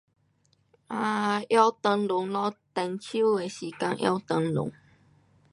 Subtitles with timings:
[0.89, 4.71] um 拿灯笼咯，中秋的时间拿灯笼。